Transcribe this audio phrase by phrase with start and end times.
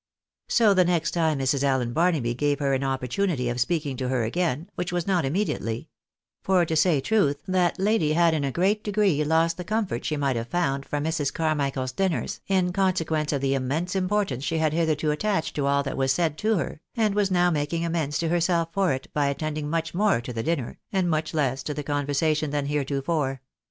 [0.47, 1.61] So the next time Mrs.
[1.61, 5.89] Allen Barnaby gave her an opportunity of speaking to her again, which was not immediately—
[6.43, 10.17] for to say truth that lady had in a great degree lost the comfort she
[10.17, 11.31] might 6ave found from Mrs.
[11.31, 15.97] Carmichael's dinners in consequence of the immense importance she had hitherto attached to all that
[15.97, 19.69] was said to her, and was now making amends to herself for it, by attending
[19.69, 23.43] much more to the dinner, and much less to the conversation than heretofore.